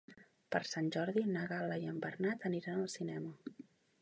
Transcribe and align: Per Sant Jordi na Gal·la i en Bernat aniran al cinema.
Per 0.53 0.61
Sant 0.69 0.87
Jordi 0.95 1.23
na 1.35 1.43
Gal·la 1.51 1.77
i 1.83 1.87
en 1.93 2.01
Bernat 2.07 2.49
aniran 2.51 2.81
al 2.87 2.93
cinema. 2.97 3.57